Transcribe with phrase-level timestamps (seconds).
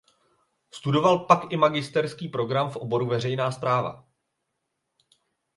[0.73, 4.05] Studoval pak i magisterský program v oboru veřejná správa.